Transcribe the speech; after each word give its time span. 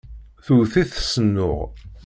Tewwet-it 0.45 0.93
s 1.09 1.13
nnuɛ. 1.25 1.61